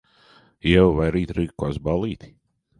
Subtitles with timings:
[0.69, 2.35] Ieva, vai rīt rīkosi ballīti?